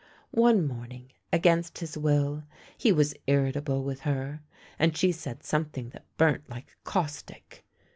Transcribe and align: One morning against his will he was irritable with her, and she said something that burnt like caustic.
One 0.33 0.65
morning 0.67 1.11
against 1.31 1.77
his 1.77 1.95
will 1.95 2.43
he 2.75 2.91
was 2.91 3.13
irritable 3.27 3.83
with 3.83 3.99
her, 3.99 4.41
and 4.79 4.97
she 4.97 5.11
said 5.11 5.43
something 5.43 5.89
that 5.89 6.07
burnt 6.17 6.49
like 6.49 6.75
caustic. 6.83 7.63